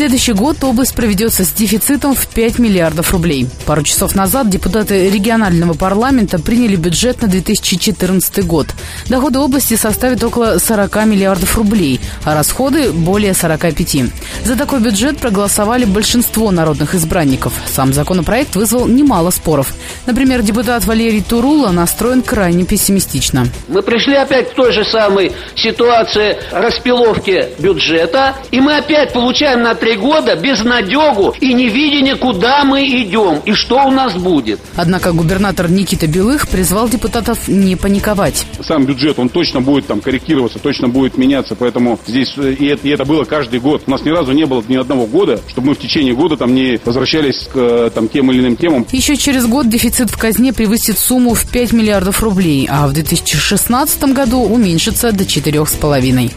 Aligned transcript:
следующий 0.00 0.32
год 0.32 0.64
область 0.64 0.94
проведется 0.94 1.44
с 1.44 1.52
дефицитом 1.52 2.14
в 2.14 2.26
5 2.26 2.58
миллиардов 2.58 3.12
рублей. 3.12 3.46
Пару 3.66 3.82
часов 3.82 4.14
назад 4.14 4.48
депутаты 4.48 5.10
регионального 5.10 5.74
парламента 5.74 6.38
приняли 6.38 6.76
бюджет 6.76 7.20
на 7.20 7.28
2014 7.28 8.46
год. 8.46 8.68
Доходы 9.10 9.38
области 9.38 9.74
составят 9.74 10.24
около 10.24 10.56
40 10.56 11.04
миллиардов 11.04 11.54
рублей, 11.58 12.00
а 12.24 12.34
расходы– 12.34 12.92
более 12.92 13.34
45. 13.34 13.96
За 14.42 14.56
такой 14.56 14.80
бюджет 14.80 15.18
проголосовали 15.18 15.84
большинство 15.84 16.50
народных 16.50 16.94
избранников. 16.94 17.52
Сам 17.66 17.92
законопроект 17.92 18.56
вызвал 18.56 18.86
немало 18.86 19.28
споров. 19.28 19.74
Например, 20.06 20.40
депутат 20.40 20.86
Валерий 20.86 21.20
Турула 21.20 21.72
настроен 21.72 22.22
крайне 22.22 22.64
пессимистично. 22.64 23.48
Мы 23.68 23.82
пришли 23.82 24.14
опять 24.14 24.52
к 24.52 24.54
той 24.54 24.72
же 24.72 24.82
самой 24.82 25.32
ситуации 25.54 26.38
распиловки 26.52 27.48
бюджета, 27.58 28.36
и 28.50 28.60
мы 28.60 28.78
опять 28.78 29.12
получаем 29.12 29.60
на 29.60 29.74
три 29.74 29.89
три 29.90 29.96
года 29.96 30.36
безнадегу 30.36 31.34
и 31.40 31.52
невидение, 31.52 32.14
куда 32.14 32.62
мы 32.62 32.86
идем 32.86 33.40
и 33.44 33.54
что 33.54 33.86
у 33.86 33.90
нас 33.90 34.14
будет. 34.14 34.60
Однако 34.76 35.12
губернатор 35.12 35.68
Никита 35.68 36.06
Белых 36.06 36.48
призвал 36.48 36.88
депутатов 36.88 37.48
не 37.48 37.74
паниковать. 37.74 38.46
Сам 38.64 38.84
бюджет, 38.84 39.18
он 39.18 39.28
точно 39.28 39.60
будет 39.60 39.86
там 39.86 40.00
корректироваться, 40.00 40.60
точно 40.60 40.88
будет 40.88 41.18
меняться, 41.18 41.56
поэтому 41.56 41.98
здесь 42.06 42.32
э, 42.36 42.52
и 42.52 42.66
это, 42.66 42.86
и 42.86 42.90
это 42.90 43.04
было 43.04 43.24
каждый 43.24 43.58
год. 43.58 43.82
У 43.86 43.90
нас 43.90 44.04
ни 44.04 44.10
разу 44.10 44.30
не 44.30 44.46
было 44.46 44.62
ни 44.68 44.76
одного 44.76 45.06
года, 45.06 45.40
чтобы 45.48 45.68
мы 45.68 45.74
в 45.74 45.78
течение 45.78 46.14
года 46.14 46.36
там 46.36 46.54
не 46.54 46.78
возвращались 46.84 47.48
к 47.52 47.56
э, 47.56 47.90
там, 47.92 48.08
тем 48.08 48.30
или 48.30 48.38
иным 48.40 48.56
темам. 48.56 48.86
Еще 48.92 49.16
через 49.16 49.46
год 49.46 49.68
дефицит 49.68 50.10
в 50.10 50.18
казне 50.18 50.52
превысит 50.52 50.98
сумму 50.98 51.34
в 51.34 51.50
5 51.50 51.72
миллиардов 51.72 52.22
рублей, 52.22 52.68
а 52.70 52.86
в 52.86 52.92
2016 52.92 54.04
году 54.04 54.40
уменьшится 54.42 55.10
до 55.10 55.24
4,5. 55.24 56.30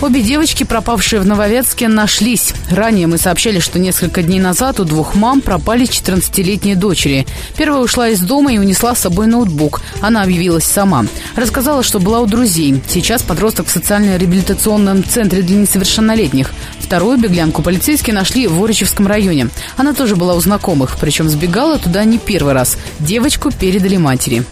Обе 0.00 0.22
девочки, 0.22 0.62
пропавшие 0.62 1.20
в 1.20 1.26
Нововятске, 1.26 1.88
нашлись. 1.88 2.54
Ранее 2.70 3.08
мы 3.08 3.18
сообщали, 3.18 3.58
что 3.58 3.80
несколько 3.80 4.22
дней 4.22 4.38
назад 4.38 4.78
у 4.78 4.84
двух 4.84 5.16
мам 5.16 5.40
пропали 5.40 5.86
14-летние 5.86 6.76
дочери. 6.76 7.26
Первая 7.56 7.82
ушла 7.82 8.08
из 8.08 8.20
дома 8.20 8.52
и 8.52 8.58
унесла 8.58 8.94
с 8.94 9.00
собой 9.00 9.26
ноутбук. 9.26 9.80
Она 10.00 10.22
объявилась 10.22 10.62
сама. 10.62 11.06
Рассказала, 11.34 11.82
что 11.82 11.98
была 11.98 12.20
у 12.20 12.26
друзей. 12.26 12.80
Сейчас 12.88 13.24
подросток 13.24 13.66
в 13.66 13.70
социально-реабилитационном 13.70 15.02
центре 15.02 15.42
для 15.42 15.56
несовершеннолетних. 15.56 16.52
Вторую 16.78 17.18
беглянку 17.18 17.62
полицейские 17.62 18.14
нашли 18.14 18.46
в 18.46 18.54
Ворочевском 18.54 19.08
районе. 19.08 19.48
Она 19.76 19.94
тоже 19.94 20.14
была 20.14 20.34
у 20.34 20.40
знакомых, 20.40 20.96
причем 21.00 21.28
сбегала 21.28 21.76
туда 21.76 22.04
не 22.04 22.18
первый 22.18 22.52
раз. 22.52 22.78
Девочку 23.00 23.50
передали 23.50 23.96
матери. 23.96 24.44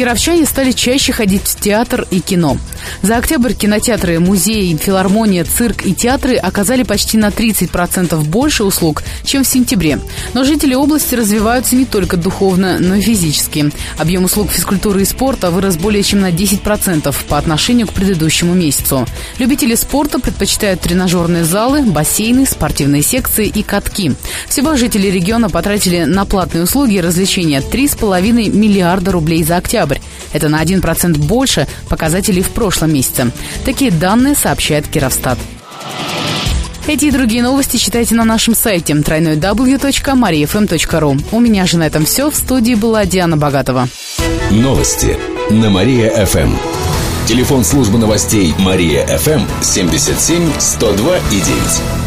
Кировчане 0.00 0.46
стали 0.46 0.72
чаще 0.72 1.12
ходить 1.12 1.42
в 1.42 1.60
театр 1.60 2.06
и 2.10 2.20
кино. 2.20 2.56
За 3.02 3.18
октябрь 3.18 3.52
кинотеатры, 3.52 4.18
музеи, 4.18 4.74
филармония, 4.74 5.44
цирк 5.44 5.84
и 5.84 5.94
театры 5.94 6.36
оказали 6.36 6.84
почти 6.84 7.18
на 7.18 7.28
30% 7.28 8.18
больше 8.24 8.64
услуг, 8.64 9.02
чем 9.24 9.44
в 9.44 9.46
сентябре. 9.46 9.98
Но 10.32 10.44
жители 10.44 10.74
области 10.74 11.14
развиваются 11.14 11.76
не 11.76 11.84
только 11.84 12.16
духовно, 12.16 12.78
но 12.78 12.94
и 12.94 13.02
физически. 13.02 13.70
Объем 13.98 14.24
услуг 14.24 14.50
физкультуры 14.50 15.02
и 15.02 15.04
спорта 15.04 15.50
вырос 15.50 15.76
более 15.76 16.02
чем 16.02 16.22
на 16.22 16.30
10% 16.30 17.14
по 17.28 17.36
отношению 17.36 17.86
к 17.86 17.92
предыдущему 17.92 18.54
месяцу. 18.54 19.06
Любители 19.38 19.74
спорта 19.74 20.18
предпочитают 20.18 20.80
тренажерные 20.80 21.44
залы, 21.44 21.82
бассейны, 21.82 22.46
спортивные 22.46 23.02
секции 23.02 23.48
и 23.48 23.62
катки. 23.62 24.12
Всего 24.48 24.76
жители 24.76 25.08
региона 25.08 25.50
потратили 25.50 26.04
на 26.04 26.24
платные 26.24 26.64
услуги 26.64 26.94
и 26.94 27.00
развлечения 27.02 27.60
3,5 27.60 28.48
миллиарда 28.48 29.12
рублей 29.12 29.44
за 29.44 29.58
октябрь. 29.58 29.89
Это 30.32 30.48
на 30.48 30.62
1% 30.62 31.18
больше 31.18 31.66
показателей 31.88 32.42
в 32.42 32.50
прошлом 32.50 32.92
месяце. 32.92 33.30
Такие 33.64 33.90
данные 33.90 34.34
сообщает 34.34 34.86
Кировстат. 34.88 35.38
Эти 36.86 37.06
и 37.06 37.10
другие 37.10 37.42
новости 37.42 37.76
читайте 37.76 38.14
на 38.14 38.24
нашем 38.24 38.54
сайте 38.54 38.94
www.mariafm.ru. 38.94 41.24
У 41.30 41.40
меня 41.40 41.66
же 41.66 41.78
на 41.78 41.86
этом 41.86 42.04
все. 42.04 42.30
В 42.30 42.34
студии 42.34 42.74
была 42.74 43.04
Диана 43.04 43.36
Богатова. 43.36 43.88
Новости 44.50 45.16
на 45.50 45.70
Мария-ФМ. 45.70 46.56
Телефон 47.26 47.64
службы 47.64 47.98
новостей 47.98 48.54
Мария-ФМ 48.58 49.42
77 49.62 50.52
102 50.58 51.18
и 51.30 51.40
9. 51.40 51.99